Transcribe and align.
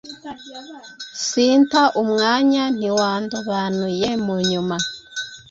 Sinta 1.25 1.81
umwanya, 2.01 2.63
ntiwandobanuye 2.77 4.07
mu 4.25 4.35
nyuma. 4.49 4.77